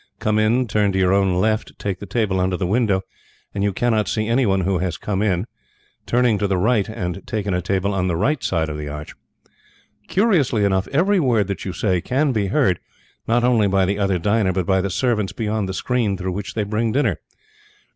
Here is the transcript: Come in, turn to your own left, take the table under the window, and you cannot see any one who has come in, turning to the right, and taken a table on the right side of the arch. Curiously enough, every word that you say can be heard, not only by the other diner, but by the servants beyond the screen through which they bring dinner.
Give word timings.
Come 0.17 0.39
in, 0.39 0.65
turn 0.67 0.91
to 0.93 0.97
your 0.97 1.13
own 1.13 1.35
left, 1.35 1.77
take 1.77 1.99
the 1.99 2.07
table 2.07 2.39
under 2.39 2.57
the 2.57 2.65
window, 2.65 3.03
and 3.53 3.63
you 3.63 3.71
cannot 3.71 4.07
see 4.07 4.25
any 4.27 4.47
one 4.47 4.61
who 4.61 4.79
has 4.79 4.97
come 4.97 5.21
in, 5.21 5.45
turning 6.07 6.39
to 6.39 6.47
the 6.47 6.57
right, 6.57 6.89
and 6.89 7.21
taken 7.27 7.53
a 7.53 7.61
table 7.61 7.93
on 7.93 8.07
the 8.07 8.15
right 8.15 8.43
side 8.43 8.67
of 8.67 8.79
the 8.79 8.87
arch. 8.87 9.13
Curiously 10.07 10.65
enough, 10.65 10.87
every 10.87 11.19
word 11.19 11.45
that 11.49 11.65
you 11.65 11.71
say 11.73 12.01
can 12.01 12.31
be 12.31 12.47
heard, 12.47 12.79
not 13.27 13.43
only 13.43 13.67
by 13.67 13.85
the 13.85 13.99
other 13.99 14.17
diner, 14.17 14.51
but 14.51 14.65
by 14.65 14.81
the 14.81 14.89
servants 14.89 15.33
beyond 15.33 15.69
the 15.69 15.71
screen 15.75 16.17
through 16.17 16.31
which 16.33 16.55
they 16.55 16.63
bring 16.63 16.91
dinner. 16.91 17.19